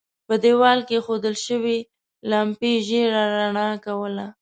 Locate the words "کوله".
3.85-4.25